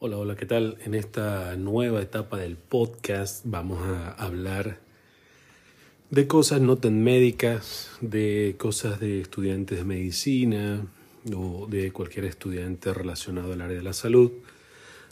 Hola, 0.00 0.16
hola, 0.16 0.36
¿qué 0.36 0.46
tal? 0.46 0.78
En 0.84 0.94
esta 0.94 1.56
nueva 1.56 2.00
etapa 2.00 2.36
del 2.36 2.56
podcast 2.56 3.42
vamos 3.44 3.80
a 3.82 4.12
hablar 4.12 4.78
de 6.10 6.28
cosas 6.28 6.60
no 6.60 6.76
tan 6.76 7.02
médicas, 7.02 7.90
de 8.00 8.54
cosas 8.58 9.00
de 9.00 9.20
estudiantes 9.20 9.78
de 9.78 9.84
medicina 9.84 10.86
o 11.34 11.66
de 11.68 11.90
cualquier 11.90 12.26
estudiante 12.26 12.94
relacionado 12.94 13.52
al 13.52 13.60
área 13.60 13.76
de 13.76 13.82
la 13.82 13.92
salud, 13.92 14.30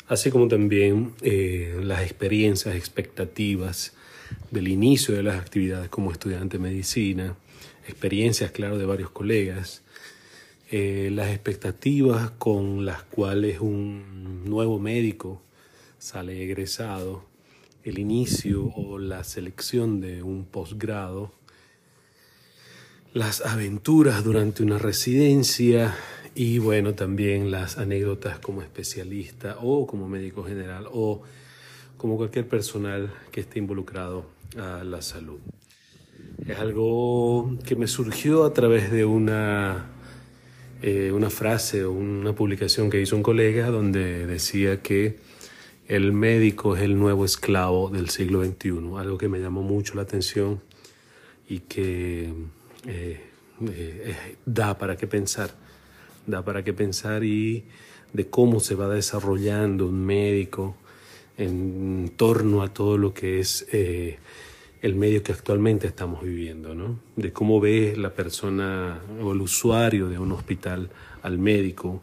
así 0.06 0.30
como 0.30 0.46
también 0.46 1.14
eh, 1.20 1.80
las 1.82 2.02
experiencias, 2.02 2.76
expectativas 2.76 3.92
del 4.52 4.68
inicio 4.68 5.16
de 5.16 5.24
las 5.24 5.40
actividades 5.40 5.88
como 5.88 6.12
estudiante 6.12 6.58
de 6.58 6.62
medicina, 6.62 7.34
experiencias, 7.88 8.52
claro, 8.52 8.78
de 8.78 8.86
varios 8.86 9.10
colegas 9.10 9.82
eh, 10.68 11.10
las 11.12 11.30
expectativas 11.30 12.32
con 12.32 12.84
las 12.84 13.04
cuales 13.04 13.60
un 13.60 14.44
nuevo 14.44 14.80
médico 14.80 15.40
sale 15.98 16.42
egresado, 16.42 17.24
el 17.84 18.00
inicio 18.00 18.64
o 18.74 18.98
la 18.98 19.22
selección 19.22 20.00
de 20.00 20.24
un 20.24 20.44
posgrado, 20.44 21.32
las 23.12 23.46
aventuras 23.46 24.24
durante 24.24 24.64
una 24.64 24.78
residencia 24.78 25.94
y 26.34 26.58
bueno, 26.58 26.94
también 26.94 27.52
las 27.52 27.78
anécdotas 27.78 28.40
como 28.40 28.60
especialista 28.60 29.58
o 29.62 29.86
como 29.86 30.08
médico 30.08 30.42
general 30.42 30.86
o 30.92 31.22
como 31.96 32.16
cualquier 32.16 32.48
personal 32.48 33.14
que 33.30 33.40
esté 33.40 33.60
involucrado 33.60 34.26
a 34.58 34.82
la 34.82 35.00
salud. 35.00 35.38
Es 36.44 36.58
algo 36.58 37.56
que 37.64 37.76
me 37.76 37.86
surgió 37.86 38.44
a 38.44 38.52
través 38.52 38.90
de 38.90 39.04
una 39.04 39.95
eh, 40.88 41.10
una 41.10 41.30
frase 41.30 41.82
o 41.82 41.90
una 41.90 42.32
publicación 42.32 42.90
que 42.90 43.00
hizo 43.00 43.16
un 43.16 43.22
colega 43.24 43.70
donde 43.70 44.24
decía 44.24 44.82
que 44.82 45.16
el 45.88 46.12
médico 46.12 46.76
es 46.76 46.82
el 46.82 46.96
nuevo 46.96 47.24
esclavo 47.24 47.90
del 47.90 48.08
siglo 48.08 48.44
XXI, 48.44 48.96
algo 48.96 49.18
que 49.18 49.28
me 49.28 49.40
llamó 49.40 49.62
mucho 49.62 49.96
la 49.96 50.02
atención 50.02 50.60
y 51.48 51.58
que 51.58 52.32
eh, 52.86 53.20
eh, 53.68 54.16
da 54.44 54.78
para 54.78 54.96
qué 54.96 55.08
pensar, 55.08 55.50
da 56.24 56.44
para 56.44 56.62
qué 56.62 56.72
pensar 56.72 57.24
y 57.24 57.64
de 58.12 58.28
cómo 58.28 58.60
se 58.60 58.76
va 58.76 58.88
desarrollando 58.88 59.88
un 59.88 60.06
médico 60.06 60.76
en 61.36 62.12
torno 62.16 62.62
a 62.62 62.72
todo 62.72 62.96
lo 62.96 63.12
que 63.12 63.40
es 63.40 63.66
el 64.86 64.94
medio 64.94 65.22
que 65.22 65.32
actualmente 65.32 65.88
estamos 65.88 66.22
viviendo, 66.22 66.74
¿no? 66.74 67.00
De 67.16 67.32
cómo 67.32 67.60
ve 67.60 67.94
la 67.96 68.14
persona 68.14 69.00
o 69.20 69.32
el 69.32 69.40
usuario 69.40 70.08
de 70.08 70.18
un 70.18 70.30
hospital 70.30 70.90
al 71.22 71.38
médico, 71.38 72.02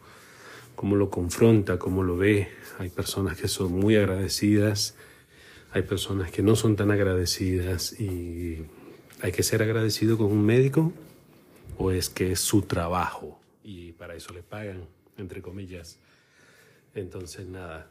cómo 0.76 0.98
lo 0.98 1.10
confronta, 1.10 1.80
cómo 1.80 2.04
lo 2.04 2.18
ve. 2.18 2.50
Hay 2.80 2.90
personas 2.90 3.38
que 3.38 3.48
son 3.48 3.72
muy 3.72 3.96
agradecidas, 3.96 4.96
hay 5.72 5.84
personas 5.84 6.30
que 6.30 6.42
no 6.42 6.58
son 6.58 6.76
tan 6.76 6.92
agradecidas 6.92 8.00
y 8.00 8.66
hay 9.22 9.32
que 9.32 9.44
ser 9.44 9.64
agradecido 9.64 10.18
con 10.18 10.28
un 10.28 10.46
médico 10.46 10.92
o 11.78 11.92
es 11.92 12.10
que 12.10 12.34
es 12.34 12.42
su 12.42 12.64
trabajo 12.64 13.40
y 13.64 13.94
para 13.94 14.14
eso 14.14 14.34
le 14.34 14.44
pagan, 14.44 14.86
entre 15.18 15.42
comillas. 15.42 16.00
Entonces, 16.96 17.48
nada, 17.48 17.90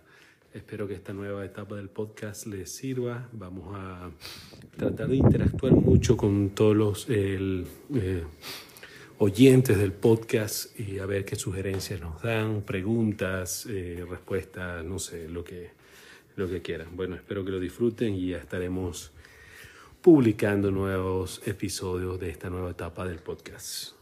Espero 0.55 0.87
que 0.87 0.93
esta 0.93 1.15
nueva 1.15 1.47
etapa 1.47 1.77
del 1.77 1.89
podcast 1.89 2.47
les 2.47 2.71
sirva. 2.71 3.27
Vamos 3.33 3.75
a 3.75 4.11
tratar 4.83 5.09
de 5.09 5.17
interactuar 5.17 5.73
mucho 5.73 6.17
con 6.17 6.51
todos 6.51 6.77
los 6.77 7.07
eh, 7.09 7.65
oyentes 9.19 9.79
del 9.79 9.93
podcast 9.93 10.79
y 10.79 10.99
a 10.99 11.07
ver 11.07 11.25
qué 11.25 11.37
sugerencias 11.37 12.01
nos 12.01 12.21
dan, 12.21 12.63
preguntas, 12.63 13.67
eh, 13.71 14.05
respuestas, 14.09 14.85
no 14.85 14.99
sé, 14.99 15.29
lo 15.29 15.45
que, 15.45 15.71
lo 16.35 16.49
que 16.49 16.63
quieran. 16.63 16.97
Bueno, 16.97 17.15
espero 17.15 17.45
que 17.45 17.53
lo 17.53 17.61
disfruten 17.61 18.15
y 18.15 18.31
ya 18.31 18.39
estaremos 18.39 19.13
publicando 20.01 20.73
nuevos 20.73 21.41
episodios 21.47 22.19
de 22.19 22.31
esta 22.31 22.51
nueva 22.51 22.73
etapa 22.73 23.07
del 23.07 23.21
podcast. 23.21 23.93